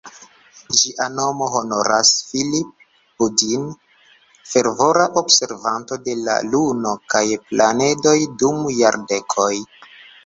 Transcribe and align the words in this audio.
Ĝia 0.77 1.05
nomo 1.17 1.49
honoras 1.55 2.13
"Phillip 2.29 2.71
Budine", 3.23 3.75
fervora 4.53 5.05
observanto 5.23 5.99
de 6.09 6.17
la 6.23 6.39
Luno 6.55 6.95
kaj 7.15 7.25
planedoj 7.51 8.19
dum 8.43 8.65
jardekoj. 8.81 9.53